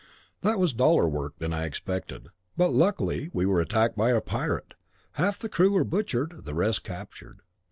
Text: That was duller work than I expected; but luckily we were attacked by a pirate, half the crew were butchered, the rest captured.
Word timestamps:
That 0.41 0.57
was 0.57 0.73
duller 0.73 1.07
work 1.07 1.37
than 1.37 1.53
I 1.53 1.65
expected; 1.65 2.29
but 2.57 2.69
luckily 2.73 3.29
we 3.33 3.45
were 3.45 3.61
attacked 3.61 3.95
by 3.95 4.09
a 4.09 4.19
pirate, 4.19 4.73
half 5.11 5.37
the 5.37 5.47
crew 5.47 5.73
were 5.73 5.83
butchered, 5.83 6.43
the 6.43 6.55
rest 6.55 6.83
captured. 6.83 7.41